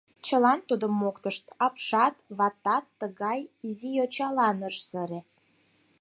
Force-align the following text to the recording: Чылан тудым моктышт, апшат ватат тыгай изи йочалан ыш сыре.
Чылан 0.25 0.59
тудым 0.69 0.93
моктышт, 1.01 1.43
апшат 1.65 2.15
ватат 2.37 2.85
тыгай 2.99 3.39
изи 3.67 3.89
йочалан 3.97 4.57
ыш 4.69 4.75
сыре. 4.89 5.19